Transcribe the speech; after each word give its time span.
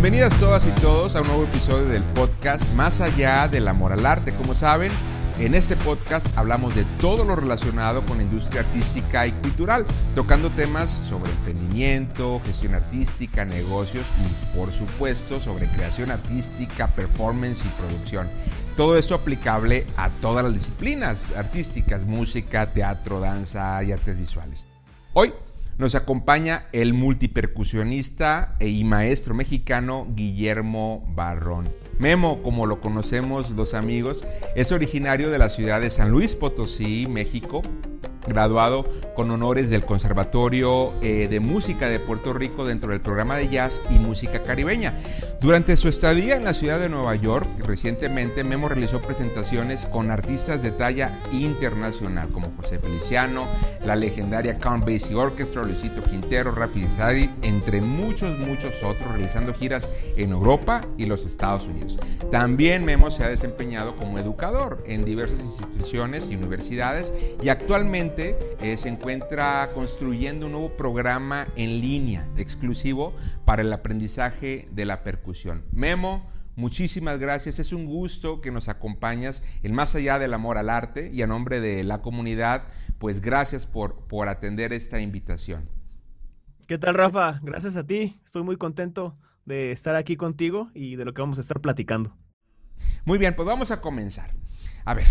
Bienvenidas 0.00 0.38
todas 0.38 0.64
y 0.64 0.70
todos 0.80 1.16
a 1.16 1.22
un 1.22 1.26
nuevo 1.26 1.42
episodio 1.42 1.86
del 1.86 2.04
podcast 2.04 2.72
Más 2.74 3.00
allá 3.00 3.48
del 3.48 3.66
amor 3.66 3.92
al 3.92 4.06
arte. 4.06 4.32
Como 4.32 4.54
saben, 4.54 4.92
en 5.40 5.56
este 5.56 5.74
podcast 5.74 6.24
hablamos 6.38 6.76
de 6.76 6.84
todo 7.00 7.24
lo 7.24 7.34
relacionado 7.34 8.06
con 8.06 8.18
la 8.18 8.22
industria 8.22 8.60
artística 8.60 9.26
y 9.26 9.32
cultural, 9.32 9.84
tocando 10.14 10.50
temas 10.50 11.00
sobre 11.02 11.32
emprendimiento, 11.32 12.40
gestión 12.46 12.76
artística, 12.76 13.44
negocios 13.44 14.06
y 14.24 14.56
por 14.56 14.70
supuesto 14.70 15.40
sobre 15.40 15.68
creación 15.68 16.12
artística, 16.12 16.86
performance 16.86 17.64
y 17.64 17.68
producción. 17.70 18.30
Todo 18.76 18.96
esto 18.96 19.16
aplicable 19.16 19.84
a 19.96 20.10
todas 20.20 20.44
las 20.44 20.54
disciplinas 20.54 21.32
artísticas, 21.36 22.04
música, 22.04 22.72
teatro, 22.72 23.18
danza 23.18 23.82
y 23.82 23.90
artes 23.90 24.16
visuales. 24.16 24.68
Hoy 25.12 25.32
nos 25.78 25.94
acompaña 25.94 26.66
el 26.72 26.92
multipercusionista 26.92 28.56
y 28.60 28.84
maestro 28.84 29.34
mexicano 29.34 30.08
Guillermo 30.10 31.04
Barrón. 31.14 31.72
Memo, 31.98 32.42
como 32.42 32.66
lo 32.66 32.80
conocemos 32.80 33.50
los 33.50 33.74
amigos, 33.74 34.24
es 34.54 34.72
originario 34.72 35.30
de 35.30 35.38
la 35.38 35.48
ciudad 35.48 35.80
de 35.80 35.90
San 35.90 36.10
Luis 36.10 36.34
Potosí, 36.34 37.06
México, 37.08 37.62
graduado 38.28 38.84
con 39.14 39.30
honores 39.30 39.70
del 39.70 39.84
Conservatorio 39.84 40.94
eh, 41.02 41.26
de 41.28 41.40
Música 41.40 41.88
de 41.88 41.98
Puerto 41.98 42.32
Rico 42.32 42.64
dentro 42.64 42.90
del 42.90 43.00
programa 43.00 43.36
de 43.36 43.48
jazz 43.48 43.80
y 43.90 43.98
música 43.98 44.42
caribeña. 44.42 44.94
Durante 45.40 45.76
su 45.76 45.88
estadía 45.88 46.36
en 46.36 46.44
la 46.44 46.54
ciudad 46.54 46.78
de 46.78 46.88
Nueva 46.88 47.14
York, 47.14 47.48
recientemente 47.64 48.44
Memo 48.44 48.68
realizó 48.68 49.00
presentaciones 49.00 49.86
con 49.86 50.10
artistas 50.10 50.62
de 50.62 50.72
talla 50.72 51.18
internacional 51.32 52.28
como 52.28 52.52
José 52.56 52.78
Feliciano, 52.78 53.48
la 53.84 53.96
legendaria 53.96 54.58
Count 54.58 54.84
Basie 54.84 55.14
Orchestra, 55.14 55.62
Luisito 55.62 56.02
Quintero, 56.02 56.52
Rafi 56.52 56.86
Sari, 56.88 57.30
entre 57.42 57.80
muchos, 57.80 58.38
muchos 58.38 58.82
otros, 58.82 59.08
realizando 59.12 59.54
giras 59.54 59.88
en 60.16 60.30
Europa 60.30 60.82
y 60.96 61.06
los 61.06 61.24
Estados 61.24 61.66
Unidos. 61.66 61.98
También 62.30 62.84
Memo 62.84 63.10
se 63.10 63.24
ha 63.24 63.28
desempeñado 63.28 63.96
como 63.96 64.18
educador 64.18 64.82
en 64.86 65.04
diversas 65.04 65.40
instituciones 65.40 66.26
y 66.30 66.36
universidades 66.36 67.12
y 67.42 67.48
actualmente 67.48 67.87
eh, 67.94 68.76
se 68.76 68.90
encuentra 68.90 69.70
construyendo 69.72 70.44
un 70.44 70.52
nuevo 70.52 70.76
programa 70.76 71.48
en 71.56 71.80
línea 71.80 72.28
exclusivo 72.36 73.14
para 73.46 73.62
el 73.62 73.72
aprendizaje 73.72 74.68
de 74.72 74.84
la 74.84 75.02
percusión. 75.02 75.64
Memo, 75.72 76.30
muchísimas 76.54 77.18
gracias. 77.18 77.58
Es 77.58 77.72
un 77.72 77.86
gusto 77.86 78.42
que 78.42 78.50
nos 78.50 78.68
acompañas 78.68 79.42
en 79.62 79.74
Más 79.74 79.94
allá 79.94 80.18
del 80.18 80.34
amor 80.34 80.58
al 80.58 80.68
arte 80.68 81.10
y 81.10 81.22
a 81.22 81.26
nombre 81.26 81.60
de 81.62 81.82
la 81.82 82.02
comunidad, 82.02 82.64
pues 82.98 83.22
gracias 83.22 83.64
por, 83.64 84.06
por 84.06 84.28
atender 84.28 84.74
esta 84.74 85.00
invitación. 85.00 85.66
¿Qué 86.66 86.76
tal, 86.76 86.94
Rafa? 86.94 87.40
Gracias 87.42 87.76
a 87.76 87.86
ti. 87.86 88.20
Estoy 88.22 88.42
muy 88.42 88.58
contento 88.58 89.16
de 89.46 89.72
estar 89.72 89.96
aquí 89.96 90.18
contigo 90.18 90.70
y 90.74 90.96
de 90.96 91.06
lo 91.06 91.14
que 91.14 91.22
vamos 91.22 91.38
a 91.38 91.40
estar 91.40 91.62
platicando. 91.62 92.14
Muy 93.06 93.16
bien, 93.16 93.34
pues 93.34 93.48
vamos 93.48 93.70
a 93.70 93.80
comenzar. 93.80 94.34
A 94.84 94.92
ver, 94.92 95.08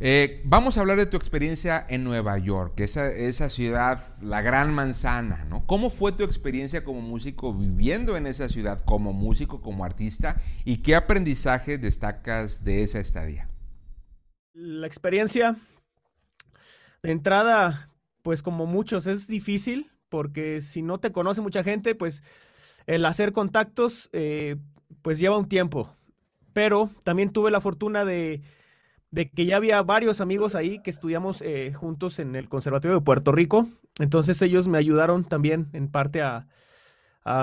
eh, 0.00 0.40
vamos 0.44 0.76
a 0.76 0.80
hablar 0.80 0.96
de 0.96 1.04
tu 1.04 1.18
experiencia 1.18 1.84
en 1.88 2.04
Nueva 2.04 2.38
York, 2.38 2.80
esa, 2.80 3.08
esa 3.12 3.50
ciudad, 3.50 4.02
la 4.22 4.40
gran 4.40 4.74
manzana, 4.74 5.44
¿no? 5.44 5.66
¿Cómo 5.66 5.90
fue 5.90 6.12
tu 6.12 6.24
experiencia 6.24 6.84
como 6.84 7.02
músico 7.02 7.52
viviendo 7.52 8.16
en 8.16 8.26
esa 8.26 8.48
ciudad, 8.48 8.82
como 8.84 9.12
músico, 9.12 9.60
como 9.60 9.84
artista? 9.84 10.40
¿Y 10.64 10.78
qué 10.78 10.96
aprendizaje 10.96 11.76
destacas 11.76 12.64
de 12.64 12.82
esa 12.82 12.98
estadía? 12.98 13.46
La 14.54 14.86
experiencia, 14.86 15.56
de 17.02 17.10
entrada, 17.10 17.90
pues 18.22 18.42
como 18.42 18.64
muchos, 18.64 19.06
es 19.06 19.26
difícil, 19.26 19.90
porque 20.08 20.62
si 20.62 20.80
no 20.80 20.98
te 20.98 21.12
conoce 21.12 21.42
mucha 21.42 21.62
gente, 21.62 21.94
pues 21.94 22.22
el 22.86 23.04
hacer 23.04 23.32
contactos, 23.32 24.08
eh, 24.12 24.56
pues 25.02 25.18
lleva 25.18 25.38
un 25.38 25.48
tiempo. 25.48 25.94
Pero 26.52 26.90
también 27.04 27.30
tuve 27.30 27.50
la 27.50 27.60
fortuna 27.60 28.04
de 28.04 28.42
de 29.10 29.30
que 29.30 29.44
ya 29.44 29.56
había 29.56 29.82
varios 29.82 30.20
amigos 30.20 30.54
ahí 30.54 30.80
que 30.80 30.90
estudiamos 30.90 31.42
eh, 31.42 31.72
juntos 31.74 32.18
en 32.18 32.36
el 32.36 32.48
Conservatorio 32.48 32.98
de 32.98 33.04
Puerto 33.04 33.32
Rico. 33.32 33.68
Entonces 33.98 34.40
ellos 34.42 34.68
me 34.68 34.78
ayudaron 34.78 35.24
también 35.24 35.68
en 35.72 35.88
parte 35.90 36.22
a, 36.22 36.46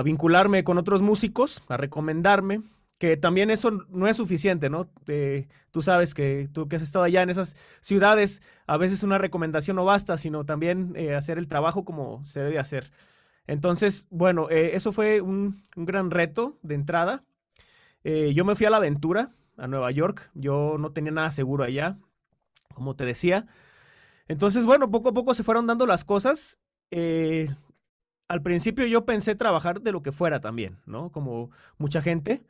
vincularme 0.03 0.63
con 0.65 0.77
otros 0.77 1.01
músicos, 1.01 1.63
a 1.69 1.77
recomendarme, 1.77 2.61
que 2.97 3.15
también 3.15 3.49
eso 3.51 3.71
no 3.89 4.07
es 4.07 4.17
suficiente, 4.17 4.69
¿no? 4.69 4.89
Eh, 5.07 5.47
tú 5.71 5.81
sabes 5.81 6.13
que 6.13 6.49
tú 6.51 6.67
que 6.67 6.75
has 6.75 6.81
estado 6.81 7.05
allá 7.05 7.21
en 7.21 7.29
esas 7.29 7.55
ciudades, 7.79 8.41
a 8.65 8.75
veces 8.75 9.03
una 9.03 9.17
recomendación 9.17 9.77
no 9.77 9.85
basta, 9.85 10.17
sino 10.17 10.45
también 10.45 10.93
eh, 10.97 11.15
hacer 11.15 11.37
el 11.37 11.47
trabajo 11.47 11.85
como 11.85 12.21
se 12.25 12.41
debe 12.41 12.59
hacer. 12.59 12.91
Entonces, 13.45 14.07
bueno, 14.09 14.49
eso 14.49 14.91
fue 14.91 15.21
un, 15.21 15.63
un, 15.75 15.85
gran 15.85 16.11
reto 16.11 16.57
de 16.63 16.75
entrada. 16.75 17.23
yo 18.03 18.43
me 18.43 18.55
fui 18.55 18.65
a 18.65 18.69
la 18.71 18.77
aventura, 18.77 19.31
a 19.57 19.67
Nueva 19.67 19.91
York. 19.91 20.29
Yo 20.33 20.77
no 20.79 20.91
tenía 20.91 21.11
nada 21.11 21.31
seguro 21.31 21.63
allá, 21.63 21.97
como 22.73 22.95
te 22.95 23.05
decía. 23.05 23.47
Entonces, 24.27 24.65
bueno, 24.65 24.91
poco 24.91 25.09
a 25.09 25.13
poco 25.13 25.33
se 25.33 25.43
fueron 25.43 25.67
dando 25.67 25.85
las 25.85 26.03
cosas. 26.03 26.59
Eh, 26.91 27.49
al 28.27 28.41
principio 28.41 28.85
yo 28.85 29.05
pensé 29.05 29.35
trabajar 29.35 29.81
de 29.81 29.91
lo 29.91 30.03
que 30.03 30.11
fuera 30.11 30.39
también, 30.39 30.77
¿no? 30.85 31.11
Como 31.11 31.51
mucha 31.77 32.01
gente. 32.01 32.43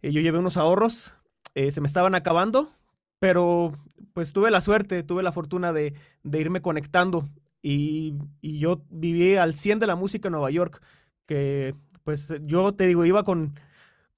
Eh, 0.00 0.12
yo 0.12 0.20
llevé 0.20 0.38
unos 0.38 0.56
ahorros, 0.56 1.16
eh, 1.54 1.70
se 1.70 1.80
me 1.80 1.86
estaban 1.86 2.14
acabando, 2.14 2.70
pero 3.18 3.72
pues 4.14 4.32
tuve 4.32 4.50
la 4.50 4.60
suerte, 4.60 5.02
tuve 5.02 5.22
la 5.22 5.32
fortuna 5.32 5.72
de, 5.72 5.94
irme 6.24 6.60
conectando 6.62 7.24
y, 7.62 8.14
y, 8.40 8.58
yo 8.58 8.82
viví 8.90 9.36
al 9.36 9.54
100 9.54 9.78
de 9.78 9.86
la 9.86 9.96
música 9.96 10.28
en 10.28 10.32
Nueva 10.32 10.50
York, 10.50 10.82
que 11.26 11.74
pues 12.04 12.34
yo 12.42 12.74
te 12.74 12.86
digo, 12.86 13.04
iba 13.04 13.24
con 13.24 13.54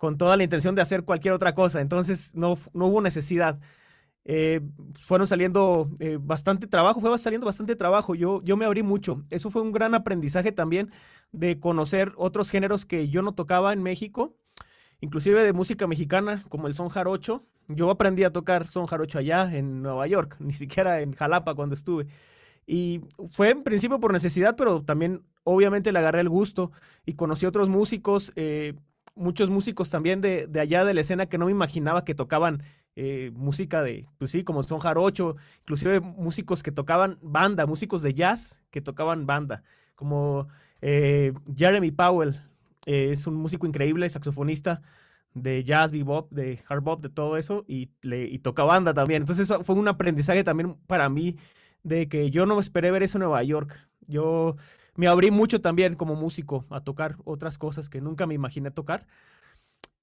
con 0.05 0.19
toda 0.19 0.37
la 0.37 0.45
intención 0.45 0.75
de 0.75 0.83
hacer 0.83 1.05
cualquier 1.05 1.33
otra 1.33 1.55
cosa. 1.55 1.81
Entonces 1.81 2.35
no, 2.35 2.59
no 2.75 2.89
hubo 2.89 3.01
necesidad. 3.01 3.59
Eh, 4.27 4.61
fueron 5.01 5.27
saliendo 5.27 5.89
eh, 5.99 6.19
bastante 6.21 6.67
trabajo, 6.67 7.01
fue 7.01 7.19
saliendo 7.19 7.47
bastante 7.47 7.75
trabajo. 7.75 8.15
Yo, 8.15 8.43
yo 8.45 8.59
me 8.59 8.67
abrí 8.67 8.83
mucho. 8.83 9.23
Eso 9.31 9.49
fue 9.49 9.63
un 9.63 9.73
gran 9.73 9.95
aprendizaje 9.95 10.53
también 10.53 10.91
de 11.33 11.59
conocer 11.59 12.13
otros 12.19 12.51
géneros 12.51 12.85
que 12.85 13.09
yo 13.09 13.23
no 13.23 13.33
tocaba 13.33 13.73
en 13.73 13.83
México, 13.83 14.37
inclusive 15.01 15.43
de 15.43 15.55
música 15.55 15.87
mexicana, 15.87 16.45
como 16.51 16.67
el 16.67 16.75
son 16.75 16.91
jarocho. 16.91 17.41
Yo 17.69 17.91
aprendí 17.91 18.25
a 18.25 18.31
tocar 18.31 18.69
son 18.69 18.85
jarocho 18.85 19.19
allá 19.19 19.57
en 19.57 19.81
Nueva 19.81 20.07
York, 20.07 20.37
ni 20.39 20.53
siquiera 20.53 21.01
en 21.01 21.13
Jalapa 21.15 21.55
cuando 21.55 21.75
estuve. 21.75 22.09
Y 22.67 23.01
fue 23.33 23.53
en 23.53 23.63
principio 23.63 24.01
por 24.01 24.13
necesidad, 24.13 24.55
pero 24.55 24.83
también 24.83 25.23
obviamente 25.45 25.93
le 25.93 25.99
agarré 25.99 26.21
el 26.21 26.29
gusto 26.29 26.73
y 27.07 27.15
conocí 27.15 27.47
otros 27.47 27.71
músicos. 27.71 28.35
Eh, 28.37 28.75
muchos 29.15 29.51
músicos 29.51 29.91
también 29.91 30.21
de, 30.21 30.49
allá 30.61 30.85
de 30.85 30.95
la 30.95 31.01
escena 31.01 31.27
que 31.27 31.39
no 31.39 31.47
me 31.47 31.53
imaginaba 31.53 32.05
que 32.05 32.15
tocaban 32.15 32.63
eh, 32.97 33.31
música 33.35 33.83
de, 33.83 34.07
pues 34.19 34.31
sí, 34.31 34.45
como 34.45 34.63
son 34.63 34.81
jarocho, 34.81 35.37
inclusive 35.61 36.01
músicos 36.01 36.63
que 36.63 36.73
tocaban 36.73 37.19
banda, 37.23 37.67
músicos 37.67 38.03
de 38.03 38.15
jazz 38.15 38.63
que 38.71 38.81
tocaban 38.81 39.27
banda, 39.27 39.63
como 39.95 40.49
eh, 40.81 41.33
Jeremy 41.57 41.91
Powell, 41.91 42.35
eh, 42.87 43.11
es 43.13 43.27
un 43.27 43.35
músico 43.35 43.67
increíble, 43.67 44.09
saxofonista 44.09 44.83
de 45.35 45.65
jazz, 45.65 45.91
bebop, 45.91 46.31
de 46.31 46.61
hard 46.69 46.83
bop, 46.83 47.03
de 47.03 47.09
todo 47.09 47.37
eso, 47.37 47.65
y, 47.67 47.91
le, 48.03 48.25
y 48.25 48.39
toca 48.39 48.63
banda 48.63 48.95
también. 48.95 49.23
Entonces 49.23 49.51
eso 49.51 49.65
fue 49.65 49.75
un 49.75 49.89
aprendizaje 49.89 50.45
también 50.45 50.77
para 50.87 51.09
mí 51.09 51.37
de 51.83 52.09
que 52.09 52.31
yo 52.31 52.47
no 52.47 52.61
esperé 52.61 52.91
ver 52.91 53.03
eso 53.03 53.19
en 53.19 53.23
Nueva 53.23 53.43
York. 53.43 53.77
Yo 54.07 54.57
me 54.97 55.09
abrí 55.09 55.31
mucho 55.31 55.61
también 55.61 55.95
como 55.95 56.15
músico 56.15 56.65
a 56.71 56.81
tocar 56.81 57.17
otras 57.25 57.59
cosas 57.59 57.89
que 57.89 58.01
nunca 58.01 58.27
me 58.27 58.35
imaginé 58.35 58.71
tocar. 58.71 59.07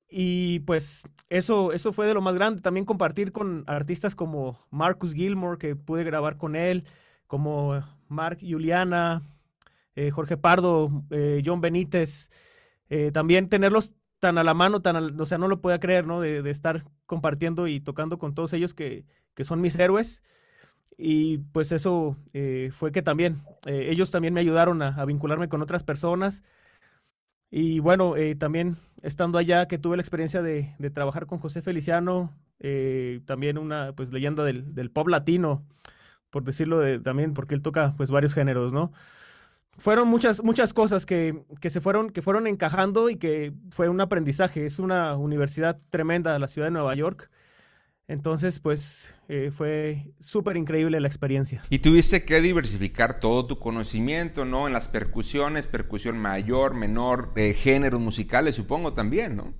Y 0.09 0.59
pues 0.61 1.07
eso, 1.29 1.71
eso 1.71 1.93
fue 1.93 2.05
de 2.05 2.13
lo 2.13 2.21
más 2.21 2.35
grande. 2.35 2.61
También 2.61 2.85
compartir 2.85 3.31
con 3.31 3.63
artistas 3.67 4.13
como 4.13 4.59
Marcus 4.69 5.13
Gilmore, 5.13 5.57
que 5.57 5.75
pude 5.77 6.03
grabar 6.03 6.37
con 6.37 6.57
él, 6.57 6.85
como 7.27 7.81
Mark 8.09 8.39
Juliana, 8.41 9.21
eh, 9.95 10.11
Jorge 10.11 10.35
Pardo, 10.35 11.05
eh, 11.11 11.41
John 11.45 11.61
Benítez. 11.61 12.29
Eh, 12.89 13.11
también 13.13 13.47
tenerlos 13.47 13.93
tan 14.19 14.37
a 14.37 14.43
la 14.43 14.53
mano, 14.53 14.81
tan 14.81 15.19
o 15.19 15.25
sea, 15.25 15.37
no 15.37 15.47
lo 15.47 15.61
podía 15.61 15.79
creer, 15.79 16.05
¿no? 16.05 16.19
De, 16.19 16.41
de, 16.41 16.51
estar 16.51 16.83
compartiendo 17.05 17.67
y 17.67 17.79
tocando 17.79 18.19
con 18.19 18.35
todos 18.35 18.51
ellos 18.53 18.73
que, 18.73 19.05
que 19.33 19.45
son 19.45 19.61
mis 19.61 19.79
héroes. 19.79 20.23
Y 20.97 21.39
pues 21.39 21.71
eso 21.71 22.17
eh, 22.33 22.71
fue 22.73 22.91
que 22.91 23.01
también, 23.01 23.37
eh, 23.65 23.87
ellos 23.89 24.11
también 24.11 24.33
me 24.33 24.41
ayudaron 24.41 24.81
a, 24.81 25.03
vincularme 25.05 25.49
con 25.49 25.61
otras 25.61 25.83
personas. 25.83 26.43
Y 27.49 27.79
bueno, 27.79 28.15
eh, 28.15 28.35
también 28.35 28.77
estando 29.01 29.37
allá 29.37 29.67
que 29.67 29.77
tuve 29.77 29.97
la 29.97 30.03
experiencia 30.03 30.41
de, 30.41 30.75
trabajar 30.93 31.25
con 31.25 31.39
José 31.39 31.61
Feliciano, 31.61 32.33
también 33.25 33.57
una 33.57 33.93
pues 33.93 34.11
leyenda 34.13 34.43
del, 34.43 34.75
del, 34.75 34.91
pop 34.91 35.07
latino, 35.07 35.65
por 36.29 36.43
decirlo 36.43 36.79
de, 36.79 36.99
también, 36.99 37.33
porque 37.33 37.55
él 37.55 37.61
toca 37.61 37.95
pues 37.97 38.11
varios 38.11 38.33
géneros, 38.33 38.71
¿no? 38.71 38.91
Fueron 39.77 40.07
muchas, 40.07 40.43
muchas 40.43 40.73
cosas 40.73 41.05
que, 41.05 41.43
que, 41.59 41.69
se 41.69 41.81
fueron, 41.81 42.11
que 42.11 42.21
fueron 42.21 42.45
encajando 42.45 43.09
y 43.09 43.15
que 43.15 43.53
fue 43.71 43.89
un 43.89 44.01
aprendizaje. 44.01 44.65
Es 44.65 44.79
una 44.79 45.15
universidad 45.17 45.79
tremenda, 45.89 46.37
la 46.37 46.47
ciudad 46.47 46.67
de 46.67 46.71
Nueva 46.71 46.93
York. 46.93 47.31
Entonces, 48.11 48.59
pues 48.59 49.15
eh, 49.29 49.51
fue 49.53 50.11
súper 50.19 50.57
increíble 50.57 50.99
la 50.99 51.07
experiencia. 51.07 51.61
Y 51.69 51.79
tuviste 51.79 52.25
que 52.25 52.41
diversificar 52.41 53.21
todo 53.21 53.47
tu 53.47 53.57
conocimiento, 53.57 54.43
¿no? 54.43 54.67
En 54.67 54.73
las 54.73 54.89
percusiones, 54.89 55.65
percusión 55.65 56.19
mayor, 56.19 56.73
menor, 56.73 57.31
eh, 57.37 57.53
géneros 57.53 58.01
musicales, 58.01 58.55
supongo 58.55 58.91
también, 58.91 59.37
¿no? 59.37 59.53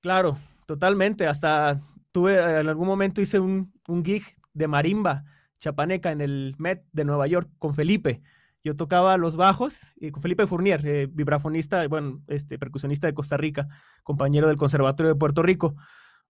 Claro, 0.00 0.38
totalmente. 0.64 1.26
Hasta 1.26 1.82
tuve, 2.10 2.38
en 2.38 2.68
algún 2.68 2.86
momento 2.86 3.20
hice 3.20 3.38
un, 3.38 3.70
un 3.86 4.02
gig 4.02 4.22
de 4.54 4.66
marimba 4.66 5.24
chapaneca 5.58 6.10
en 6.10 6.22
el 6.22 6.54
Met 6.56 6.86
de 6.92 7.04
Nueva 7.04 7.26
York 7.26 7.50
con 7.58 7.74
Felipe. 7.74 8.22
Yo 8.62 8.76
tocaba 8.76 9.18
los 9.18 9.36
bajos 9.36 9.92
y 9.96 10.10
con 10.10 10.22
Felipe 10.22 10.46
Fournier, 10.46 10.80
eh, 10.86 11.06
vibrafonista, 11.12 11.86
bueno, 11.86 12.22
este, 12.28 12.58
percusionista 12.58 13.06
de 13.06 13.12
Costa 13.12 13.36
Rica, 13.36 13.68
compañero 14.02 14.48
del 14.48 14.56
Conservatorio 14.56 15.12
de 15.12 15.18
Puerto 15.18 15.42
Rico. 15.42 15.76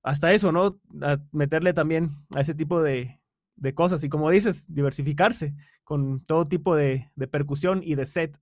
Hasta 0.05 0.33
eso, 0.33 0.53
¿no? 0.53 0.79
Meterle 1.33 1.73
también 1.73 2.11
a 2.35 2.43
ese 2.43 2.55
tipo 2.55 2.83
de, 2.83 3.21
de 3.57 3.75
cosas. 3.75 4.05
Y 4.05 4.09
como 4.09 4.31
dices, 4.31 4.73
diversificarse 4.73 5.55
con 5.83 6.23
todo 6.25 6.45
tipo 6.45 6.77
de, 6.77 7.11
de 7.17 7.27
percusión 7.27 7.81
y 7.83 7.95
de 7.95 8.07
set. 8.07 8.39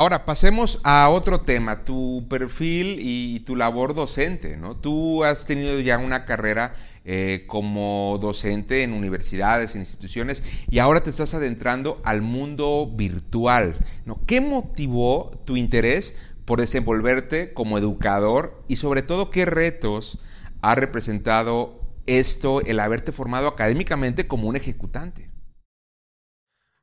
Ahora 0.00 0.24
pasemos 0.24 0.80
a 0.82 1.08
otro 1.08 1.42
tema, 1.42 1.84
tu 1.84 2.26
perfil 2.28 2.96
y 2.98 3.40
tu 3.40 3.54
labor 3.54 3.94
docente, 3.94 4.56
¿no? 4.56 4.76
Tú 4.76 5.22
has 5.22 5.46
tenido 5.46 5.78
ya 5.78 5.98
una 5.98 6.24
carrera 6.24 6.74
eh, 7.04 7.44
como 7.46 8.18
docente 8.20 8.82
en 8.82 8.92
universidades, 8.92 9.74
en 9.74 9.82
instituciones, 9.82 10.42
y 10.68 10.80
ahora 10.80 11.02
te 11.04 11.10
estás 11.10 11.34
adentrando 11.34 12.00
al 12.02 12.22
mundo 12.22 12.90
virtual, 12.92 13.76
¿no? 14.04 14.20
¿Qué 14.26 14.40
motivó 14.40 15.30
tu 15.44 15.56
interés 15.56 16.16
por 16.44 16.60
desenvolverte 16.60 17.52
como 17.54 17.78
educador 17.78 18.64
y 18.66 18.76
sobre 18.76 19.02
todo 19.02 19.30
qué 19.30 19.46
retos 19.46 20.18
ha 20.64 20.74
representado 20.74 21.78
esto, 22.06 22.62
el 22.62 22.80
haberte 22.80 23.12
formado 23.12 23.48
académicamente 23.48 24.26
como 24.26 24.48
un 24.48 24.56
ejecutante? 24.56 25.30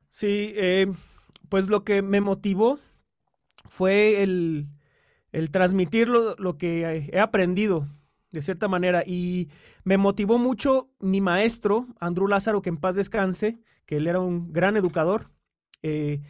Sí, 0.08 0.52
eh, 0.56 0.92
pues 1.48 1.68
lo 1.68 1.82
que 1.82 2.00
me 2.00 2.20
motivó 2.20 2.78
fue 3.68 4.22
el, 4.22 4.68
transmitir 5.50 6.08
lo, 6.08 6.58
que 6.58 7.08
he 7.12 7.18
aprendido 7.18 7.86
de 8.30 8.42
cierta 8.42 8.68
manera 8.68 9.02
y 9.04 9.48
me 9.82 9.98
motivó 9.98 10.38
mucho 10.38 10.88
mi 11.00 11.20
maestro, 11.20 11.88
Andrew 11.98 12.28
Lázaro, 12.28 12.62
que 12.62 12.68
en 12.68 12.76
paz 12.76 12.94
descanse, 12.94 13.58
que 13.84 13.96
él 13.96 14.06
era 14.06 14.20
un 14.20 14.52
gran 14.52 14.76
educador. 14.76 15.30
Eh, 15.82 16.20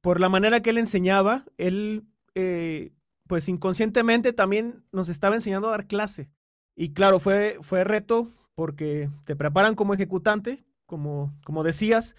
por 0.00 0.18
la 0.18 0.28
manera 0.28 0.60
que 0.60 0.70
él 0.70 0.78
enseñaba, 0.78 1.44
él 1.56 2.04
eh, 2.34 2.92
pues 3.28 3.48
inconscientemente 3.48 4.32
también 4.32 4.82
nos 4.90 5.08
estaba 5.08 5.36
enseñando 5.36 5.68
a 5.68 5.72
dar 5.72 5.86
clase. 5.86 6.30
Y 6.80 6.94
claro, 6.94 7.20
fue, 7.20 7.58
fue 7.60 7.84
reto 7.84 8.26
porque 8.54 9.10
te 9.26 9.36
preparan 9.36 9.74
como 9.74 9.92
ejecutante, 9.92 10.64
como, 10.86 11.30
como 11.44 11.62
decías, 11.62 12.16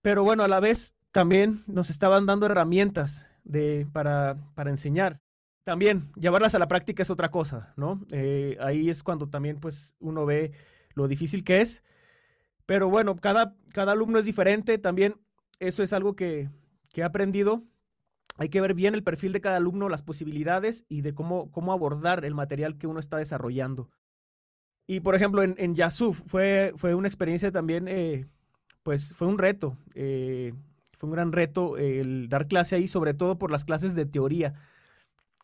pero 0.00 0.22
bueno, 0.22 0.44
a 0.44 0.48
la 0.48 0.60
vez 0.60 0.94
también 1.10 1.64
nos 1.66 1.90
estaban 1.90 2.24
dando 2.24 2.46
herramientas 2.46 3.28
de, 3.42 3.88
para, 3.92 4.36
para 4.54 4.70
enseñar. 4.70 5.18
También 5.64 6.04
llevarlas 6.14 6.54
a 6.54 6.60
la 6.60 6.68
práctica 6.68 7.02
es 7.02 7.10
otra 7.10 7.32
cosa, 7.32 7.74
¿no? 7.76 8.00
Eh, 8.12 8.56
ahí 8.60 8.90
es 8.90 9.02
cuando 9.02 9.28
también 9.28 9.58
pues 9.58 9.96
uno 9.98 10.24
ve 10.24 10.52
lo 10.94 11.08
difícil 11.08 11.42
que 11.42 11.60
es. 11.60 11.82
Pero 12.64 12.88
bueno, 12.88 13.16
cada, 13.16 13.56
cada 13.72 13.90
alumno 13.90 14.20
es 14.20 14.24
diferente. 14.24 14.78
También 14.78 15.16
eso 15.58 15.82
es 15.82 15.92
algo 15.92 16.14
que, 16.14 16.48
que 16.92 17.00
he 17.00 17.04
aprendido. 17.04 17.60
Hay 18.38 18.48
que 18.48 18.60
ver 18.60 18.72
bien 18.72 18.94
el 18.94 19.02
perfil 19.02 19.32
de 19.32 19.40
cada 19.40 19.56
alumno, 19.56 19.88
las 19.88 20.02
posibilidades 20.02 20.84
y 20.88 21.02
de 21.02 21.12
cómo, 21.12 21.50
cómo 21.50 21.72
abordar 21.72 22.24
el 22.24 22.34
material 22.34 22.78
que 22.78 22.86
uno 22.86 23.00
está 23.00 23.18
desarrollando. 23.18 23.90
Y 24.86 25.00
por 25.00 25.16
ejemplo, 25.16 25.42
en, 25.42 25.56
en 25.58 25.74
Yasuf 25.74 26.22
fue, 26.24 26.72
fue 26.76 26.94
una 26.94 27.08
experiencia 27.08 27.50
también, 27.50 27.88
eh, 27.88 28.26
pues 28.84 29.12
fue 29.12 29.26
un 29.26 29.38
reto. 29.38 29.76
Eh, 29.94 30.54
fue 30.96 31.08
un 31.08 31.14
gran 31.14 31.32
reto 31.32 31.76
el 31.76 32.28
dar 32.28 32.46
clase 32.46 32.76
ahí, 32.76 32.88
sobre 32.88 33.12
todo 33.12 33.38
por 33.38 33.50
las 33.50 33.64
clases 33.64 33.94
de 33.94 34.06
teoría, 34.06 34.54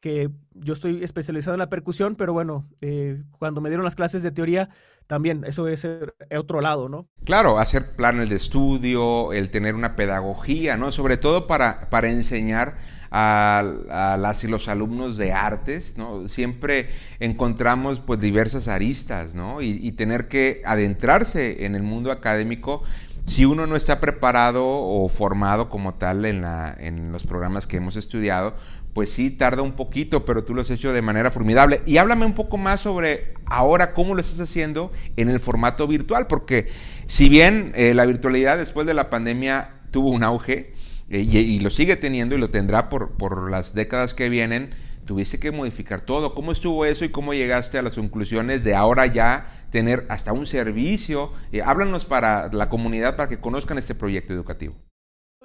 que 0.04 0.28
yo 0.52 0.74
estoy 0.74 1.02
especializado 1.02 1.54
en 1.54 1.60
la 1.60 1.70
percusión, 1.70 2.14
pero 2.14 2.34
bueno, 2.34 2.68
eh, 2.82 3.22
cuando 3.38 3.62
me 3.62 3.70
dieron 3.70 3.86
las 3.86 3.94
clases 3.94 4.22
de 4.22 4.32
teoría, 4.32 4.68
también 5.06 5.44
eso 5.46 5.66
es 5.66 5.88
otro 6.36 6.60
lado, 6.60 6.90
¿no? 6.90 7.08
Claro, 7.24 7.58
hacer 7.58 7.96
planes 7.96 8.28
de 8.28 8.36
estudio, 8.36 9.32
el 9.32 9.48
tener 9.48 9.74
una 9.74 9.96
pedagogía, 9.96 10.76
¿no? 10.76 10.92
Sobre 10.92 11.16
todo 11.16 11.46
para, 11.46 11.88
para 11.88 12.10
enseñar 12.10 12.76
a, 13.10 14.16
las 14.20 14.44
y 14.44 14.48
los 14.48 14.68
alumnos 14.68 15.16
de 15.16 15.32
artes, 15.32 15.96
¿no? 15.96 16.28
Siempre 16.28 16.90
encontramos 17.18 18.00
pues 18.00 18.20
diversas 18.20 18.68
aristas, 18.68 19.34
¿no? 19.34 19.62
Y 19.62 19.90
tener 19.92 20.28
que 20.28 20.60
adentrarse 20.66 21.64
en 21.64 21.76
el 21.76 21.82
mundo 21.82 22.12
académico 22.12 22.82
si 23.26 23.44
uno 23.44 23.66
no 23.66 23.76
está 23.76 24.00
preparado 24.00 24.66
o 24.66 25.08
formado 25.08 25.68
como 25.68 25.94
tal 25.94 26.24
en, 26.24 26.42
la, 26.42 26.76
en 26.78 27.10
los 27.10 27.24
programas 27.24 27.66
que 27.66 27.78
hemos 27.78 27.96
estudiado, 27.96 28.54
pues 28.92 29.10
sí 29.10 29.30
tarda 29.30 29.62
un 29.62 29.72
poquito, 29.72 30.24
pero 30.24 30.44
tú 30.44 30.54
lo 30.54 30.60
has 30.60 30.70
hecho 30.70 30.92
de 30.92 31.02
manera 31.02 31.30
formidable. 31.30 31.82
Y 31.84 31.96
háblame 31.96 32.26
un 32.26 32.34
poco 32.34 32.58
más 32.58 32.80
sobre 32.82 33.34
ahora 33.46 33.92
cómo 33.92 34.14
lo 34.14 34.20
estás 34.20 34.40
haciendo 34.40 34.92
en 35.16 35.28
el 35.28 35.40
formato 35.40 35.86
virtual, 35.88 36.26
porque 36.28 36.68
si 37.06 37.28
bien 37.28 37.72
eh, 37.74 37.92
la 37.92 38.06
virtualidad 38.06 38.56
después 38.56 38.86
de 38.86 38.94
la 38.94 39.10
pandemia 39.10 39.80
tuvo 39.90 40.10
un 40.10 40.22
auge 40.22 40.72
eh, 41.10 41.20
y, 41.20 41.60
lo 41.60 41.70
sigue 41.70 41.96
teniendo 41.96 42.34
y 42.34 42.38
lo 42.38 42.50
tendrá 42.50 42.88
por, 42.88 43.12
por 43.12 43.50
las 43.50 43.74
décadas 43.74 44.14
que 44.14 44.28
vienen, 44.28 44.70
tuviste 45.06 45.38
que 45.38 45.50
modificar 45.50 46.00
todo. 46.00 46.34
¿Cómo 46.34 46.52
estuvo 46.52 46.84
eso 46.84 47.04
y 47.04 47.08
cómo 47.08 47.34
llegaste 47.34 47.78
a 47.78 47.82
las 47.82 47.96
conclusiones 47.96 48.62
de 48.64 48.74
ahora 48.74 49.06
ya 49.06 49.63
tener 49.74 50.06
hasta 50.08 50.32
un 50.32 50.46
servicio. 50.46 51.32
Eh, 51.50 51.60
háblanos 51.60 52.04
para 52.04 52.48
la 52.52 52.68
comunidad 52.68 53.16
para 53.16 53.28
que 53.28 53.40
conozcan 53.40 53.76
este 53.76 53.96
proyecto 53.96 54.32
educativo. 54.32 54.76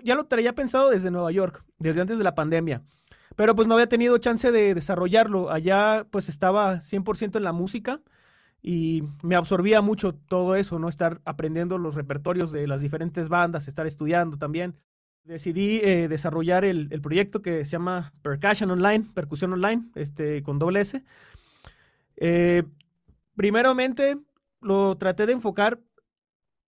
Ya 0.03 0.13
lo 0.13 0.25
traía 0.25 0.53
pensado 0.53 0.91
desde 0.91 1.09
Nueva 1.09 1.31
York, 1.31 1.65
desde 1.79 2.01
antes 2.01 2.19
de 2.19 2.23
la 2.23 2.35
pandemia, 2.35 2.83
pero 3.35 3.55
pues 3.55 3.67
no 3.67 3.73
había 3.73 3.89
tenido 3.89 4.15
chance 4.19 4.51
de 4.51 4.75
desarrollarlo. 4.75 5.49
Allá 5.49 6.05
pues 6.11 6.29
estaba 6.29 6.75
100% 6.75 7.37
en 7.37 7.43
la 7.43 7.53
música 7.53 8.01
y 8.61 9.01
me 9.23 9.35
absorbía 9.35 9.81
mucho 9.81 10.13
todo 10.13 10.55
eso, 10.55 10.77
¿no? 10.77 10.89
Estar 10.89 11.21
aprendiendo 11.25 11.79
los 11.79 11.95
repertorios 11.95 12.51
de 12.51 12.67
las 12.67 12.81
diferentes 12.81 13.29
bandas, 13.29 13.67
estar 13.67 13.87
estudiando 13.87 14.37
también. 14.37 14.75
Decidí 15.23 15.81
eh, 15.83 16.07
desarrollar 16.07 16.65
el, 16.65 16.87
el, 16.91 17.01
proyecto 17.01 17.41
que 17.41 17.65
se 17.65 17.71
llama 17.71 18.13
Percussion 18.21 18.69
Online, 18.69 19.05
Percusión 19.15 19.53
Online, 19.53 19.89
este, 19.95 20.43
con 20.43 20.59
doble 20.59 20.81
S. 20.81 21.03
Eh, 22.17 22.63
Primeramente, 23.39 24.19
lo 24.59 24.97
traté 24.97 25.25
de 25.25 25.31
enfocar 25.31 25.79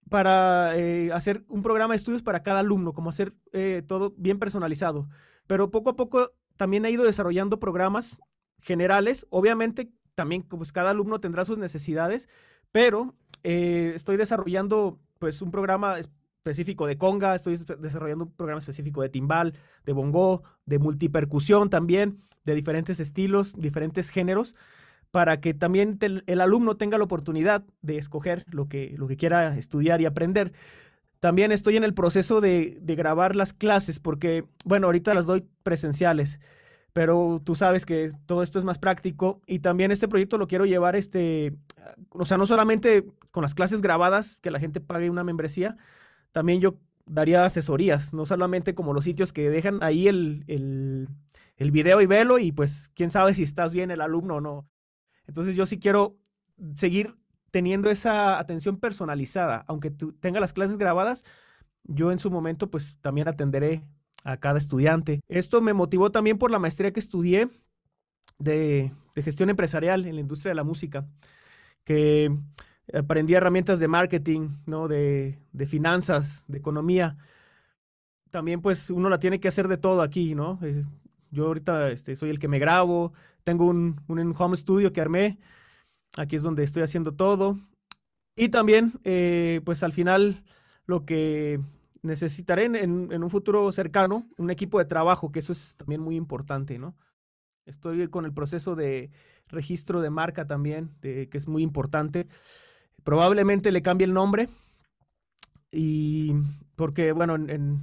para 0.10 0.78
eh, 0.78 1.12
hacer 1.12 1.44
un 1.50 1.64
programa 1.64 1.94
de 1.94 1.98
estudios 1.98 2.24
para 2.24 2.44
cada 2.44 2.62
alumno, 2.62 2.94
como 2.94 3.10
hacer 3.10 3.34
eh, 3.52 3.84
todo 3.86 4.14
bien 4.16 4.40
personalizado. 4.40 5.10
Pero 5.48 5.70
poco 5.70 5.90
a 5.90 5.98
poco 5.98 6.32
también 6.56 6.86
he 6.86 6.92
ido 6.92 7.04
desarrollando 7.04 7.60
programas 7.60 8.22
generales. 8.62 9.28
Obviamente, 9.32 9.92
también 10.16 10.44
pues, 10.44 10.72
cada 10.72 10.92
alumno 10.92 11.20
tendrá 11.20 11.44
sus 11.44 11.58
necesidades, 11.58 12.30
pero 12.72 13.16
eh, 13.44 13.92
estoy 13.94 14.16
desarrollando 14.16 14.98
pues 15.20 15.42
un 15.42 15.52
programa 15.52 16.00
específico 16.00 16.88
de 16.88 16.98
conga, 16.98 17.36
estoy 17.36 17.58
desarrollando 17.80 18.24
un 18.24 18.32
programa 18.32 18.60
específico 18.60 19.02
de 19.02 19.10
timbal, 19.10 19.56
de 19.84 19.92
bongo, 19.92 20.44
de 20.66 20.80
multipercusión 20.80 21.70
también, 21.70 22.22
de 22.46 22.56
diferentes 22.56 23.02
estilos, 23.02 23.56
diferentes 23.58 24.10
géneros 24.10 24.56
para 25.12 25.42
que 25.42 25.54
también 25.54 26.00
el 26.02 26.42
alumno 26.42 26.78
tenga 26.78 26.98
la 26.98 27.04
oportunidad 27.04 27.64
de 27.82 27.98
escoger 27.98 28.46
lo 28.50 28.68
que, 28.68 28.96
lo 28.98 29.08
que 29.08 29.18
quiera 29.18 29.58
estudiar 29.58 30.02
y 30.02 30.06
aprender. 30.06 30.54
También 31.20 31.52
estoy 31.52 31.78
en 31.78 31.84
el 31.84 31.94
proceso 31.94 32.42
de, 32.42 32.80
grabar 32.82 33.36
las 33.36 33.54
clases 33.54 34.00
porque, 34.00 34.46
bueno, 34.66 34.88
ahorita 34.88 35.14
las 35.14 35.28
doy 35.28 35.46
presenciales, 35.64 36.40
pero 36.94 37.42
tú 37.44 37.56
sabes 37.56 37.86
que 37.86 38.10
todo 38.26 38.42
esto 38.42 38.58
es 38.58 38.66
más 38.66 38.80
práctico 38.80 39.42
y 39.46 39.60
también 39.60 39.92
este 39.92 40.08
proyecto 40.08 40.38
lo 40.38 40.48
quiero 40.48 40.66
llevar, 40.66 40.96
este, 40.96 41.54
o 42.10 42.26
sea, 42.26 42.38
no 42.38 42.48
solamente 42.48 43.06
con 43.32 43.44
las 43.44 43.54
clases 43.54 43.82
grabadas, 43.82 44.38
que 44.38 44.50
la 44.50 44.60
gente 44.60 44.82
pague 44.82 45.10
una 45.10 45.24
membresía, 45.24 45.78
también 46.32 46.62
yo 46.62 46.78
daría 47.06 47.46
asesorías, 47.46 48.14
no 48.14 48.26
solamente 48.26 48.74
como 48.74 48.94
los 48.94 49.04
sitios 49.04 49.34
que 49.34 49.50
dejan 49.50 49.84
ahí 49.84 50.08
el, 50.08 50.44
el, 50.48 51.10
el 51.58 51.72
video 51.72 52.02
y 52.02 52.08
velo 52.08 52.40
y 52.40 52.52
pues 52.52 52.92
quién 52.96 53.12
sabe 53.12 53.34
si 53.34 53.44
estás 53.44 53.74
bien 53.74 53.92
el 53.92 54.02
alumno 54.02 54.38
o 54.38 54.42
no. 54.42 54.71
Entonces 55.32 55.56
yo 55.56 55.66
sí 55.66 55.80
quiero 55.80 56.18
seguir 56.76 57.16
teniendo 57.52 57.90
esa 57.90 58.38
atención 58.38 58.76
personalizada, 58.76 59.64
aunque 59.66 59.90
tenga 60.20 60.42
las 60.42 60.52
clases 60.52 60.78
grabadas, 60.78 61.24
yo 61.86 62.12
en 62.12 62.20
su 62.20 62.30
momento 62.30 62.70
pues 62.70 62.98
también 63.00 63.30
atenderé 63.30 63.82
a 64.26 64.36
cada 64.36 64.58
estudiante. 64.58 65.22
Esto 65.30 65.62
me 65.62 65.72
motivó 65.72 66.12
también 66.12 66.38
por 66.38 66.52
la 66.52 66.60
maestría 66.60 66.92
que 66.92 67.00
estudié 67.00 67.48
de, 68.40 68.92
gestión 69.24 69.50
empresarial 69.50 70.06
en 70.06 70.16
la 70.16 70.22
industria 70.22 70.50
de 70.50 70.56
la 70.56 70.66
música, 70.66 71.08
que 71.86 72.38
aprendí 72.94 73.34
herramientas 73.34 73.80
de 73.80 73.88
marketing, 73.88 74.50
¿no? 74.66 74.90
de, 74.90 75.40
de 75.54 75.66
finanzas, 75.66 76.44
de 76.50 76.58
economía. 76.58 77.16
También 78.32 78.62
pues 78.62 78.90
uno 78.90 79.08
la 79.08 79.20
tiene 79.20 79.40
que 79.40 79.48
hacer 79.48 79.70
de 79.70 79.78
todo 79.78 80.02
aquí, 80.02 80.36
¿no? 80.36 80.60
Eh, 80.62 80.84
yo 81.32 81.48
ahorita 81.48 81.90
este, 81.92 82.16
soy 82.16 82.30
el 82.30 82.40
que 82.40 82.48
me 82.48 82.60
grabo, 82.60 83.14
tengo 83.44 83.66
un, 83.66 84.00
un 84.08 84.36
home 84.38 84.56
studio 84.56 84.94
que 84.94 85.02
armé 85.02 85.40
aquí 86.18 86.36
es 86.36 86.42
donde 86.42 86.64
estoy 86.64 86.84
haciendo 86.84 87.14
todo. 87.14 87.58
Y 88.36 88.50
también, 88.50 88.94
eh, 89.04 89.62
pues 89.66 89.84
al 89.84 89.92
final, 89.92 90.44
lo 90.86 91.06
que 91.06 91.60
necesitaré 92.02 92.66
en, 92.66 93.12
un 93.12 93.30
futuro 93.30 93.72
cercano, 93.72 94.28
un 94.38 94.50
equipo 94.50 94.80
de 94.80 94.86
trabajo, 94.86 95.32
que 95.32 95.40
eso 95.40 95.54
es 95.54 95.76
también 95.78 96.02
muy 96.02 96.16
importante, 96.16 96.80
¿no? 96.80 96.96
Estoy 97.66 98.08
con 98.08 98.26
el 98.26 98.34
proceso 98.34 98.76
de 98.76 99.12
registro 99.48 100.02
de 100.02 100.10
marca 100.10 100.48
también, 100.48 100.92
que 101.02 101.30
es 101.32 101.48
muy 101.48 101.62
importante. 101.62 102.28
Probablemente 103.04 103.72
le 103.72 103.82
cambie 103.84 104.06
el 104.06 104.14
nombre 104.14 104.50
y 105.72 106.34
porque, 106.76 107.12
bueno, 107.12 107.36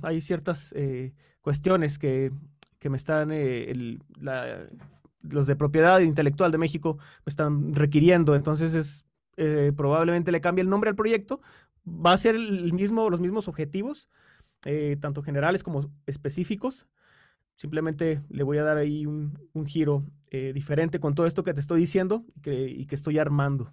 hay 0.03 0.21
ciertas 0.21 0.73
eh, 0.77 1.13
cuestiones 1.41 1.99
que, 1.99 2.33
me 2.85 2.97
están, 2.97 3.31
eh, 3.33 3.99
los 5.23 5.47
de 5.47 5.57
propiedad 5.57 6.01
intelectual 6.01 6.53
de 6.53 6.59
México 6.59 6.99
me 7.27 7.31
están 7.31 7.75
requiriendo, 7.75 8.35
entonces 8.35 8.75
es, 8.75 9.05
eh, 9.37 9.73
probablemente 9.77 10.33
le 10.33 10.41
cambie 10.41 10.63
el 10.63 10.71
nombre 10.71 10.91
al 10.91 10.97
proyecto, 10.97 11.41
va 11.87 12.13
a 12.13 12.19
ser 12.19 12.35
el 12.35 12.73
mismo, 12.73 13.11
los 13.11 13.21
mismos 13.21 13.49
objetivos, 13.49 14.09
tanto 15.01 15.23
generales 15.23 15.63
como 15.63 15.91
específicos, 16.07 16.89
simplemente 17.57 18.23
le 18.29 18.43
voy 18.43 18.59
a 18.59 18.65
dar 18.65 18.77
ahí 18.77 19.07
un, 19.07 19.39
giro 19.67 20.05
diferente 20.31 21.01
con 21.01 21.15
todo 21.15 21.27
esto 21.27 21.43
que 21.43 21.55
te 21.55 21.61
estoy 21.61 21.81
diciendo 21.81 22.25
y 22.45 22.87
que 22.87 22.95
estoy 22.95 23.19
armando. 23.19 23.73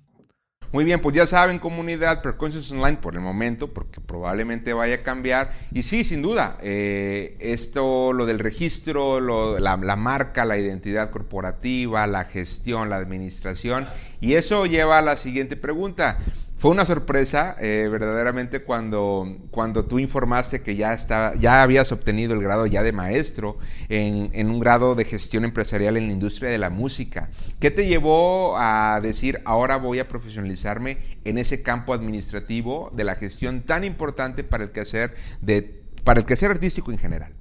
Muy 0.71 0.83
bien, 0.83 0.99
pues 0.99 1.15
ya 1.15 1.25
saben, 1.25 1.59
comunidad, 1.59 2.21
Preconscious 2.21 2.71
Online 2.71 2.97
por 2.97 3.15
el 3.15 3.21
momento, 3.21 3.73
porque 3.73 4.01
probablemente 4.01 4.73
vaya 4.73 4.95
a 4.95 5.03
cambiar. 5.03 5.53
Y 5.71 5.83
sí, 5.83 6.03
sin 6.03 6.21
duda, 6.21 6.57
eh, 6.61 7.37
esto, 7.39 8.11
lo 8.13 8.25
del 8.25 8.39
registro, 8.39 9.19
la, 9.21 9.77
la, 9.77 9.95
marca, 9.95 10.45
la 10.45 10.57
identidad 10.57 11.11
corporativa, 11.11 12.05
la 12.07 12.25
gestión, 12.25 12.89
la 12.89 12.97
administración. 12.97 13.87
Y 14.19 14.33
eso 14.33 14.65
lleva 14.65 14.99
a 14.99 15.01
la 15.01 15.17
siguiente 15.17 15.55
pregunta. 15.55 16.17
Fue 16.57 16.71
una 16.71 16.85
sorpresa 16.85 17.57
eh, 17.59 17.89
verdaderamente 17.91 18.63
cuando, 18.63 19.39
cuando 19.51 19.85
tú 19.85 19.99
informaste 19.99 20.61
que 20.61 20.77
ya, 20.77 20.93
está, 20.93 21.35
ya 21.35 21.61
habías 21.61 21.91
obtenido 21.91 22.33
el 22.33 22.41
grado 22.41 22.65
ya 22.65 22.81
de 22.81 22.93
maestro 22.93 23.57
en, 23.89 24.29
en, 24.31 24.49
un 24.49 24.61
grado 24.61 24.95
de 24.95 25.03
gestión 25.03 25.43
empresarial 25.43 25.97
en 25.97 26.07
la 26.07 26.13
industria 26.13 26.49
de 26.49 26.57
la 26.57 26.69
música. 26.69 27.29
¿Qué 27.59 27.71
te 27.71 27.87
llevó 27.87 28.57
a 28.57 29.01
decir 29.01 29.41
ahora 29.43 29.75
voy 29.75 29.99
a 29.99 30.07
profesionalizarme 30.07 31.19
en 31.25 31.37
ese 31.37 31.61
campo 31.61 31.93
administrativo 31.93 32.89
de 32.95 33.03
la 33.03 33.15
gestión 33.15 33.63
tan 33.63 33.83
importante 33.83 34.45
para 34.45 34.63
el 34.63 34.71
quehacer, 34.71 35.13
de, 35.41 35.83
para 36.05 36.21
el 36.21 36.25
quehacer 36.25 36.51
artístico 36.51 36.89
en 36.89 36.97
general? 36.97 37.33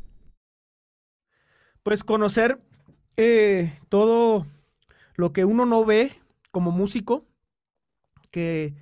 Pues 1.85 2.03
conocer 2.03 2.59
eh, 3.17 3.79
todo 3.89 4.45
lo 5.15 5.33
que 5.33 5.45
uno 5.45 5.67
no 5.67 5.85
ve 5.85 6.11
como 6.51 6.73
músico, 6.73 7.25
que 8.33 8.75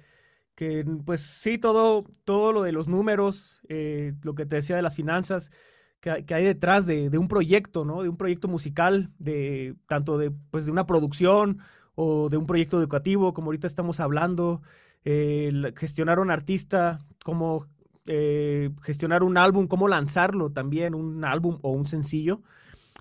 que 0.62 0.87
pues 1.04 1.23
sí, 1.23 1.59
todo, 1.59 2.04
todo 2.23 2.52
lo 2.52 2.62
de 2.62 2.71
los 2.71 2.87
números, 2.87 3.62
eh, 3.69 4.14
lo 4.23 4.37
que 4.37 4.47
te 4.47 4.54
decía 4.54 4.76
de 4.76 4.83
las 4.83 4.95
finanzas, 4.95 5.50
que, 5.99 6.11
hay 6.11 6.45
detrás 6.45 6.87
de, 6.87 7.09
un 7.19 7.26
proyecto, 7.26 7.85
¿no? 7.85 8.02
De 8.02 8.09
un 8.09 8.16
proyecto 8.16 8.47
musical, 8.47 9.11
de 9.19 9.75
tanto 9.88 10.19
de, 10.19 10.31
pues, 10.52 10.66
de 10.66 10.71
una 10.71 10.87
producción 10.87 11.59
o 11.97 12.28
de 12.28 12.37
un 12.37 12.47
proyecto 12.47 12.78
educativo, 12.78 13.35
como 13.35 13.47
ahorita 13.49 13.66
estamos 13.66 13.99
hablando, 13.99 14.62
eh, 15.04 15.73
gestionar 15.76 16.21
un 16.21 16.31
artista, 16.31 17.00
cómo 17.25 17.66
eh, 18.07 18.71
gestionar 18.83 19.25
un 19.25 19.38
álbum, 19.38 19.66
cómo 19.66 19.88
lanzarlo 19.88 20.52
también, 20.52 20.95
un 20.95 21.25
álbum 21.25 21.59
o 21.62 21.73
un 21.73 21.88
sencillo. 21.88 22.40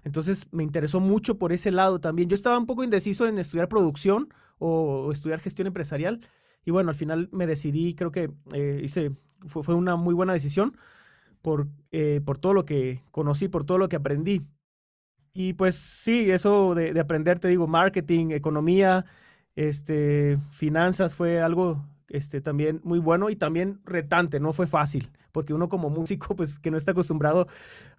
Entonces 0.03 0.47
me 0.51 0.63
interesó 0.63 0.99
mucho 0.99 1.37
por 1.37 1.53
ese 1.53 1.69
lado 1.69 1.99
también. 1.99 2.27
Yo 2.27 2.33
estaba 2.33 2.57
un 2.57 2.65
poco 2.65 2.83
indeciso 2.83 3.27
en 3.27 3.37
estudiar 3.37 3.67
producción 3.67 4.33
o 4.57 5.11
estudiar 5.11 5.39
gestión 5.39 5.67
empresarial, 5.67 6.21
y 6.65 6.71
bueno, 6.71 6.89
al 6.89 6.95
final 6.95 7.29
me 7.31 7.47
decidí, 7.47 7.95
creo 7.95 8.11
que 8.11 8.31
eh, 8.53 8.81
hice, 8.83 9.11
fue, 9.47 9.75
una 9.75 9.95
muy 9.95 10.13
buena 10.13 10.33
decisión 10.33 10.77
por, 11.41 11.67
eh, 11.91 12.21
por 12.23 12.37
todo 12.37 12.53
lo 12.53 12.65
que 12.65 13.03
conocí, 13.11 13.47
por 13.47 13.65
todo 13.65 13.77
lo 13.77 13.89
que 13.89 13.95
aprendí. 13.95 14.41
Y 15.33 15.53
pues 15.53 15.75
sí, 15.75 16.29
eso 16.29 16.75
de, 16.75 16.99
aprender, 16.99 17.39
te 17.39 17.47
digo, 17.47 17.67
marketing, 17.67 18.31
economía, 18.31 19.05
este, 19.55 20.37
finanzas 20.51 21.15
fue 21.15 21.41
algo 21.41 21.85
este, 22.09 22.41
también 22.41 22.81
muy 22.83 22.99
bueno 22.99 23.29
y 23.29 23.35
también 23.35 23.79
retante, 23.85 24.39
no 24.39 24.53
fue 24.53 24.67
fácil, 24.67 25.09
porque 25.31 25.53
uno 25.53 25.69
como 25.69 25.89
músico, 25.89 26.35
pues 26.35 26.59
que 26.59 26.69
no 26.69 26.77
está 26.77 26.91
acostumbrado 26.91 27.47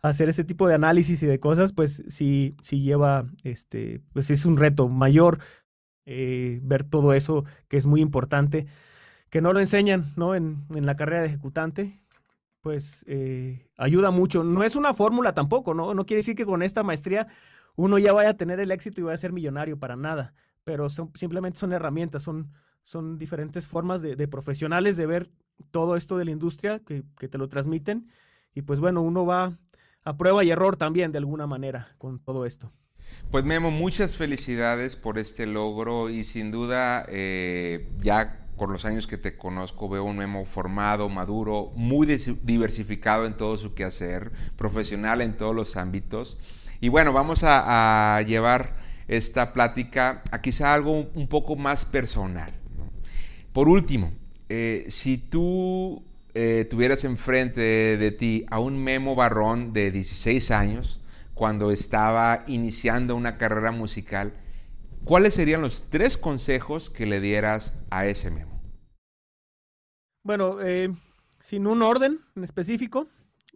a 0.02 0.08
hacer 0.08 0.28
ese 0.28 0.44
tipo 0.44 0.68
de 0.68 0.74
análisis 0.74 1.22
y 1.22 1.26
de 1.26 1.40
cosas, 1.40 1.72
pues 1.72 2.02
sí, 2.08 2.54
sí 2.60 2.82
lleva, 2.82 3.26
este, 3.44 4.02
pues 4.12 4.30
es 4.30 4.44
un 4.44 4.58
reto 4.58 4.88
mayor, 4.88 5.38
eh, 6.06 6.60
ver 6.62 6.84
todo 6.84 7.12
eso 7.14 7.44
que 7.68 7.76
es 7.76 7.86
muy 7.86 8.00
importante, 8.00 8.66
que 9.30 9.40
no 9.40 9.52
lo 9.52 9.60
enseñan 9.60 10.12
¿no? 10.16 10.34
En, 10.34 10.64
en 10.74 10.86
la 10.86 10.96
carrera 10.96 11.22
de 11.22 11.28
ejecutante, 11.28 12.00
pues 12.62 13.04
eh, 13.08 13.68
ayuda 13.76 14.10
mucho. 14.10 14.44
No 14.44 14.62
es 14.64 14.76
una 14.76 14.94
fórmula 14.94 15.34
tampoco, 15.34 15.74
¿no? 15.74 15.94
No 15.94 16.06
quiere 16.06 16.20
decir 16.20 16.36
que 16.36 16.46
con 16.46 16.62
esta 16.62 16.82
maestría 16.82 17.26
uno 17.76 17.98
ya 17.98 18.12
vaya 18.12 18.30
a 18.30 18.36
tener 18.36 18.60
el 18.60 18.70
éxito 18.70 19.00
y 19.00 19.04
vaya 19.04 19.14
a 19.14 19.18
ser 19.18 19.32
millonario 19.32 19.78
para 19.78 19.96
nada, 19.96 20.34
pero 20.64 20.88
son, 20.88 21.10
simplemente 21.14 21.58
son 21.58 21.72
herramientas, 21.72 22.22
son, 22.22 22.52
son 22.84 23.18
diferentes 23.18 23.66
formas 23.66 24.02
de, 24.02 24.16
de, 24.16 24.28
profesionales 24.28 24.96
de 24.96 25.06
ver 25.06 25.30
todo 25.70 25.96
esto 25.96 26.16
de 26.18 26.24
la 26.24 26.30
industria 26.30 26.80
que, 26.80 27.04
que 27.18 27.28
te 27.28 27.38
lo 27.38 27.48
transmiten 27.48 28.08
y 28.54 28.62
pues 28.62 28.80
bueno, 28.80 29.02
uno 29.02 29.26
va 29.26 29.52
a 30.04 30.16
prueba 30.16 30.44
y 30.44 30.50
error 30.50 30.76
también 30.76 31.12
de 31.12 31.18
alguna 31.18 31.46
manera 31.46 31.94
con 31.98 32.18
todo 32.20 32.46
esto. 32.46 32.70
Pues 33.30 33.44
Memo, 33.44 33.70
muchas 33.70 34.16
felicidades 34.16 34.96
por 34.96 35.18
este 35.18 35.46
logro 35.46 36.10
y 36.10 36.22
sin 36.22 36.50
duda 36.50 37.06
eh, 37.08 37.88
ya 37.98 38.42
por 38.56 38.70
los 38.70 38.84
años 38.84 39.06
que 39.06 39.16
te 39.18 39.36
conozco 39.36 39.88
veo 39.88 40.04
un 40.04 40.16
Memo 40.16 40.44
formado, 40.44 41.08
maduro, 41.08 41.72
muy 41.74 42.06
diversificado 42.06 43.26
en 43.26 43.36
todo 43.36 43.56
su 43.56 43.74
quehacer, 43.74 44.30
profesional 44.56 45.20
en 45.20 45.36
todos 45.36 45.54
los 45.54 45.76
ámbitos. 45.76 46.38
Y 46.80 46.88
bueno, 46.88 47.12
vamos 47.12 47.40
a, 47.42 48.20
llevar 48.26 48.76
esta 49.08 49.52
plática 49.52 50.22
a 50.30 50.40
quizá 50.40 50.74
algo 50.74 51.10
un 51.14 51.26
poco 51.26 51.56
más 51.56 51.84
personal. 51.84 52.52
Por 53.52 53.68
último, 53.68 54.12
eh, 54.48 54.86
si 54.88 55.18
tú 55.18 56.02
eh, 56.34 56.66
tuvieras 56.70 57.04
enfrente 57.04 57.60
de 57.98 58.10
ti 58.10 58.46
a 58.50 58.58
un 58.58 58.82
Memo 58.82 59.14
Barrón 59.14 59.72
de 59.72 59.90
16 59.90 60.50
años, 60.50 61.01
cuando 61.42 61.72
estaba 61.72 62.44
iniciando 62.46 63.16
una 63.16 63.36
carrera 63.36 63.72
musical, 63.72 64.32
¿cuáles 65.02 65.34
serían 65.34 65.60
los 65.60 65.90
tres 65.90 66.16
consejos 66.16 66.88
que 66.88 67.04
le 67.04 67.20
dieras 67.20 67.82
a 67.90 68.06
ese 68.06 68.30
Memo? 68.30 68.62
Bueno, 70.22 70.62
eh, 70.62 70.94
sin 71.40 71.66
un 71.66 71.82
orden 71.82 72.20
en 72.36 72.44
específico 72.44 73.08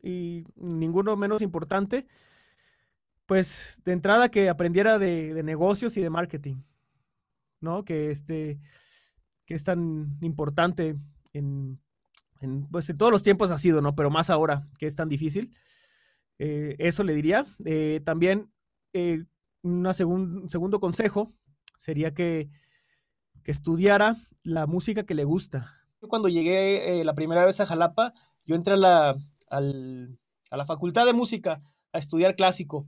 y 0.03 0.43
ninguno 0.57 1.17
menos 1.17 1.43
importante, 1.43 2.09
pues 3.25 3.81
de 3.85 3.93
entrada 3.93 4.31
que 4.31 4.49
aprendiera 4.49 4.99
de, 4.99 5.41
negocios 5.45 5.97
y 5.97 6.01
de 6.01 6.11
marketing, 6.11 6.57
¿no? 7.61 7.85
Que 7.85 8.11
este, 8.11 8.59
que 9.45 9.55
es 9.55 9.63
tan 9.63 10.19
importante 10.23 10.97
en, 11.33 11.79
en, 12.41 12.67
pues 12.67 12.91
en 12.91 12.99
todos 12.99 13.13
los 13.13 13.23
tiempos 13.23 13.53
ha 13.53 13.59
sido, 13.59 13.81
¿no? 13.81 13.95
Pero 13.95 14.11
más 14.11 14.29
ahora 14.29 14.67
que 14.77 14.89
es 14.89 14.97
tan 14.97 15.09
difícil. 15.09 15.55
Eh, 16.39 16.77
eso 16.79 17.03
le 17.05 17.15
diría. 17.15 17.47
Eh, 17.65 18.01
también 18.05 18.53
eh, 18.93 19.25
un 19.63 19.93
segundo 20.49 20.81
consejo 20.81 21.33
sería 21.75 22.15
que, 22.15 22.49
que, 23.43 23.51
estudiara 23.51 24.17
la 24.43 24.67
música 24.67 25.05
que 25.05 25.15
le 25.15 25.25
gusta. 25.25 25.75
Cuando 26.09 26.29
llegué 26.29 27.03
la 27.05 27.15
primera 27.15 27.45
vez 27.45 27.59
a 27.61 27.67
Jalapa, 27.67 28.15
yo 28.45 28.55
entré 28.55 28.75
a 28.75 28.77
la, 28.77 29.17
a 29.49 29.61
la 29.61 30.67
facultad 30.67 31.05
de 31.05 31.13
música 31.13 31.63
a 31.93 31.99
estudiar 31.99 32.37
clásico, 32.37 32.87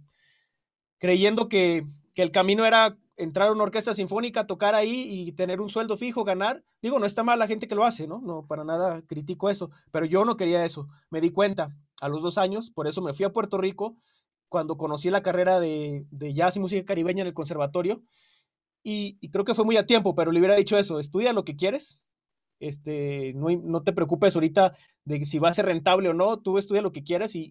creyendo 0.98 1.48
que, 1.48 1.84
que 2.14 2.22
el 2.22 2.30
camino 2.30 2.64
era 2.64 2.96
entrar 3.18 3.48
a 3.48 3.52
una 3.52 3.64
orquesta 3.64 3.92
sinfónica, 3.92 4.46
tocar 4.46 4.74
ahí 4.74 5.26
y 5.28 5.32
tener 5.32 5.60
un 5.60 5.68
sueldo 5.68 5.96
fijo, 5.96 6.24
ganar. 6.24 6.62
Digo, 6.80 6.98
no 6.98 7.06
está 7.06 7.22
mal 7.22 7.38
la 7.38 7.48
gente 7.48 7.68
que 7.68 7.74
lo 7.74 7.84
hace, 7.84 8.06
¿no? 8.06 8.20
No, 8.20 8.46
para 8.46 8.64
nada 8.64 9.02
critico 9.02 9.50
eso, 9.50 9.70
pero 9.90 10.06
yo 10.06 10.24
no 10.24 10.36
quería 10.36 10.64
eso. 10.64 10.88
Me 11.10 11.20
di 11.20 11.30
cuenta 11.30 11.76
a 12.00 12.08
los 12.08 12.22
dos 12.22 12.38
años, 12.38 12.70
por 12.70 12.86
eso 12.86 13.02
me 13.02 13.12
fui 13.12 13.26
a 13.26 13.32
Puerto 13.32 13.58
Rico 13.58 13.96
cuando 14.48 14.78
conocí 14.78 15.10
la 15.10 15.22
carrera 15.22 15.60
de, 15.60 16.06
jazz 16.32 16.56
y 16.56 16.60
música 16.60 16.86
caribeña 16.86 17.22
en 17.22 17.26
el 17.26 17.34
conservatorio. 17.34 18.02
Y, 18.82 19.18
creo 19.30 19.44
que 19.44 19.54
fue 19.54 19.64
muy 19.64 19.76
a 19.76 19.84
tiempo, 19.84 20.14
pero 20.14 20.32
le 20.32 20.38
hubiera 20.38 20.54
dicho 20.54 20.78
eso, 20.78 20.98
estudia 20.98 21.32
lo 21.32 21.44
que 21.44 21.56
quieres, 21.56 22.00
este, 22.60 23.34
no, 23.34 23.48
no, 23.50 23.82
te 23.82 23.92
preocupes 23.92 24.34
ahorita 24.34 24.74
de 25.04 25.24
si 25.24 25.38
va 25.38 25.50
a 25.50 25.54
ser 25.54 25.66
rentable 25.66 26.08
o 26.08 26.14
no, 26.14 26.38
tú 26.40 26.58
estudia 26.58 26.82
lo 26.82 26.92
que 26.92 27.04
quieras 27.04 27.34
y, 27.34 27.50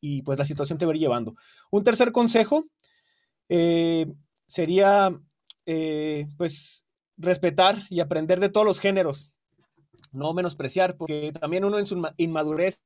y, 0.00 0.22
pues 0.22 0.38
la 0.38 0.44
situación 0.44 0.78
te 0.78 0.86
va 0.86 0.92
a 0.92 0.94
ir 0.94 1.00
llevando. 1.00 1.34
Un 1.70 1.82
tercer 1.82 2.12
consejo 2.12 2.66
eh, 3.48 4.06
sería 4.52 5.18
eh, 5.64 6.26
pues 6.36 6.86
respetar 7.16 7.86
y 7.88 8.00
aprender 8.00 8.38
de 8.38 8.50
todos 8.50 8.66
los 8.66 8.80
géneros, 8.80 9.30
no 10.12 10.34
menospreciar, 10.34 10.98
porque 10.98 11.32
también 11.40 11.64
uno 11.64 11.78
en 11.78 11.86
su 11.86 12.06
inmadurez 12.18 12.82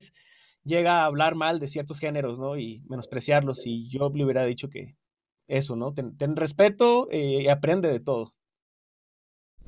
llega 0.63 1.01
a 1.01 1.07
hablar 1.07 1.35
mal 1.35 1.59
de 1.59 1.67
ciertos 1.67 1.99
géneros, 1.99 2.39
¿no? 2.39 2.57
Y 2.57 2.85
menospreciarlos. 2.89 3.67
Y 3.67 3.89
yo 3.89 4.11
le 4.15 4.23
hubiera 4.23 4.45
dicho 4.45 4.69
que 4.69 4.97
eso, 5.49 5.75
¿no? 5.75 5.93
Ten, 5.93 6.37
respeto 6.37 7.09
eh, 7.11 7.43
y 7.43 7.49
aprende 7.49 7.91
de 7.91 7.99
todo. 7.99 8.33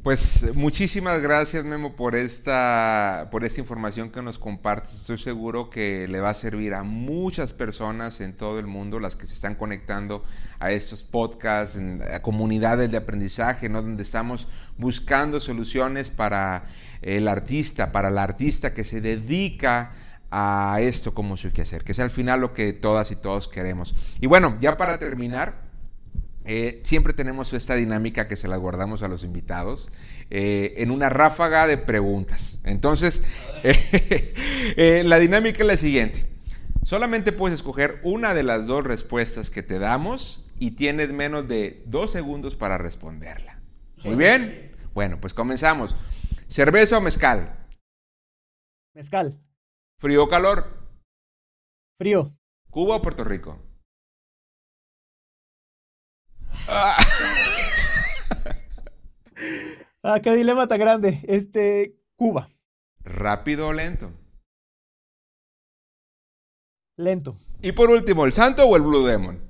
Pues 0.03 0.55
muchísimas 0.55 1.21
gracias 1.21 1.65
Memo 1.65 1.97
por 1.97 2.15
esta, 2.15 3.27
por 3.33 3.45
esta 3.45 3.61
información 3.61 4.11
que 4.11 4.23
nos 4.23 4.39
compartes. 4.39 4.95
Estoy 4.95 5.19
seguro 5.19 5.71
que 5.71 6.07
le 6.07 6.21
va 6.21 6.31
a 6.31 6.35
servir 6.35 6.75
a 6.75 6.85
muchas 6.85 7.53
personas 7.53 8.21
en 8.21 8.37
todo 8.37 8.61
el 8.61 8.69
mundo, 8.69 9.01
las 9.01 9.17
que 9.17 9.27
se 9.27 9.35
están 9.35 9.57
conectando 9.57 10.25
a 10.61 10.71
estos 10.71 11.03
podcasts, 11.03 11.77
en, 11.77 12.01
a 12.15 12.23
comunidades 12.23 12.93
de 12.93 12.97
aprendizaje, 12.97 13.69
¿no? 13.69 13.83
donde 13.83 14.05
estamos 14.05 14.47
buscando 14.77 15.41
soluciones 15.41 16.11
para 16.11 16.69
el 17.03 17.27
artista, 17.27 17.91
para 17.91 18.11
la 18.11 18.23
artista 18.23 18.73
que 18.73 18.85
se 18.85 19.01
dedica 19.01 19.93
a 20.31 20.79
esto 20.81 21.13
como 21.13 21.37
su 21.37 21.49
hacer, 21.61 21.83
que 21.83 21.91
es 21.93 21.99
al 21.99 22.11
final 22.11 22.41
lo 22.41 22.55
que 22.55 22.73
todas 22.73 23.11
y 23.11 23.17
todos 23.17 23.49
queremos. 23.49 23.97
Y 24.21 24.29
bueno, 24.29 24.57
ya 24.61 24.77
para 24.77 24.99
terminar, 24.99 25.68
eh, 26.51 26.81
siempre 26.83 27.13
tenemos 27.13 27.53
esta 27.53 27.75
dinámica 27.75 28.27
que 28.27 28.35
se 28.35 28.49
la 28.49 28.57
guardamos 28.57 29.03
a 29.03 29.09
los 29.09 29.23
invitados 29.23 29.91
eh, 30.31 30.77
en 30.79 30.91
una 30.91 31.11
ráfaga 31.11 31.67
de 31.67 31.77
preguntas. 31.77 32.59
Entonces, 32.65 33.23
eh, 33.63 35.03
la 35.05 35.19
dinámica 35.19 35.59
es 35.61 35.67
la 35.67 35.77
siguiente. 35.77 36.27
Solamente 36.85 37.33
puedes 37.33 37.59
escoger 37.59 38.01
una 38.03 38.33
de 38.33 38.45
las 38.45 38.67
dos 38.67 38.83
respuestas 38.83 39.51
que 39.51 39.63
te 39.63 39.79
damos 39.79 40.51
y 40.59 40.71
tienes 40.71 41.13
menos 41.13 41.49
de 41.49 41.83
dos 41.85 42.13
segundos 42.13 42.57
para 42.57 42.79
responderla. 42.79 43.61
Muy 44.03 44.17
bien. 44.17 44.75
Bueno, 44.95 45.21
pues 45.21 45.35
comenzamos. 45.35 45.97
¿Cerveza 46.47 46.97
o 46.97 47.03
mezcal? 47.03 47.59
Mezcal. 48.95 49.39
¿Frío 49.99 50.25
o 50.25 50.29
calor? 50.31 50.79
Frío. 51.99 52.35
¿Cuba 52.71 52.97
o 52.97 53.03
Puerto 53.03 53.23
Rico? 53.23 53.68
ah, 60.03 60.21
qué 60.23 60.35
dilema 60.35 60.69
tan 60.69 60.79
grande. 60.79 61.21
Este, 61.27 61.97
Cuba. 62.17 62.51
¿Rápido 63.01 63.69
o 63.69 63.73
lento? 63.73 64.13
Lento. 66.97 67.41
Y 67.63 67.73
por 67.73 67.89
último, 67.91 68.27
¿el 68.27 68.33
santo 68.33 68.67
o 68.67 68.77
el 68.77 68.83
Blue 68.83 69.07
Demon? 69.07 69.41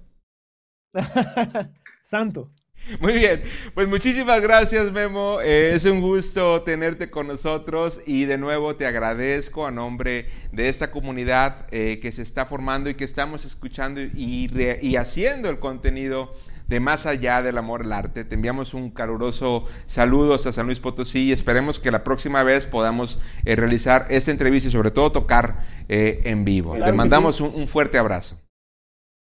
santo. 2.05 2.53
Muy 3.01 3.15
bien, 3.15 3.43
pues 3.75 3.87
muchísimas 3.87 4.41
gracias 4.41 4.91
Memo, 4.93 5.43
eh, 5.43 5.75
es 5.75 5.85
un 5.85 6.01
gusto 6.01 6.63
tenerte 6.63 7.11
con 7.11 7.27
nosotros 7.27 8.01
y 8.07 8.25
de 8.25 8.39
nuevo 8.39 8.77
te 8.77 8.87
agradezco 8.87 9.67
a 9.67 9.71
nombre 9.71 10.31
de 10.53 10.71
esta 10.71 10.91
comunidad 10.91 11.67
eh, 11.71 12.01
que 12.01 12.13
se 12.13 12.23
está 12.23 12.47
formando 12.47 12.89
y 12.89 12.95
que 12.95 13.05
estamos 13.05 13.45
escuchando 13.45 14.01
y, 14.01 14.51
y 14.81 14.97
haciendo 14.97 15.51
el 15.51 15.59
contenido 15.59 16.33
de 16.69 16.81
Más 16.81 17.07
Allá 17.07 17.43
del 17.43 17.59
Amor 17.59 17.83
al 17.83 17.93
Arte. 17.93 18.25
Te 18.25 18.35
enviamos 18.35 18.75
un 18.75 18.91
caluroso 18.91 19.65
saludo 19.87 20.35
hasta 20.35 20.53
San 20.53 20.67
Luis 20.67 20.81
Potosí 20.81 21.25
y 21.25 21.33
esperemos 21.33 21.81
que 21.81 21.91
la 21.91 22.05
próxima 22.05 22.43
vez 22.43 22.67
podamos 22.67 23.19
eh, 23.45 23.57
realizar 23.57 24.07
esta 24.11 24.31
entrevista 24.31 24.69
y 24.69 24.73
sobre 24.73 24.91
todo 24.91 25.11
tocar 25.11 25.65
eh, 25.89 26.21
en 26.25 26.45
vivo. 26.45 26.77
Te 26.79 26.93
mandamos 26.93 27.41
un, 27.41 27.67
fuerte 27.67 27.99
abrazo. 27.99 28.39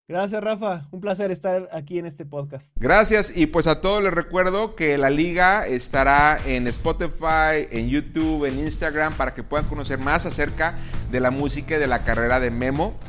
Gracias, 0.07 0.43
Rafa. 0.43 0.89
Un 0.91 0.99
placer 0.99 1.31
estar 1.31 1.69
aquí 1.71 1.97
en 1.97 2.05
este 2.05 2.25
podcast. 2.25 2.75
Gracias. 2.75 3.35
Y 3.35 3.45
pues 3.45 3.65
a 3.67 3.79
todos 3.79 4.03
les 4.03 4.13
recuerdo 4.13 4.75
que 4.75 4.97
la 4.97 5.09
liga 5.09 5.65
estará 5.65 6.37
en 6.45 6.67
Spotify, 6.67 7.67
en 7.71 7.87
YouTube, 7.87 8.43
en 8.43 8.59
Instagram, 8.59 9.13
para 9.13 9.33
que 9.33 9.41
puedan 9.41 9.69
conocer 9.69 9.99
más 9.99 10.25
acerca 10.25 10.77
de 11.11 11.21
la 11.21 11.31
música 11.31 11.77
y 11.77 11.79
de 11.79 11.87
la 11.87 12.03
carrera 12.03 12.41
de 12.41 12.51
Memo 12.51 12.99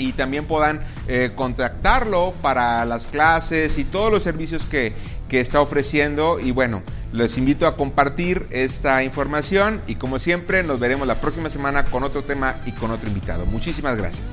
y 0.00 0.12
también 0.12 0.46
puedan 0.46 0.80
eh, 1.06 1.32
contactarlo 1.34 2.34
para 2.42 2.84
las 2.84 3.06
clases 3.06 3.78
y 3.78 3.84
todos 3.84 4.10
los 4.10 4.22
servicios 4.22 4.64
que, 4.64 4.94
que 5.28 5.40
está 5.40 5.60
ofreciendo. 5.60 6.40
Y 6.40 6.50
bueno, 6.50 6.82
les 7.12 7.36
invito 7.36 7.66
a 7.66 7.76
compartir 7.76 8.46
esta 8.50 9.04
información 9.04 9.82
y 9.86 9.96
como 9.96 10.18
siempre 10.18 10.62
nos 10.62 10.80
veremos 10.80 11.06
la 11.06 11.20
próxima 11.20 11.50
semana 11.50 11.84
con 11.84 12.02
otro 12.02 12.24
tema 12.24 12.60
y 12.66 12.72
con 12.72 12.90
otro 12.90 13.08
invitado. 13.08 13.46
Muchísimas 13.46 13.96
gracias. 13.96 14.24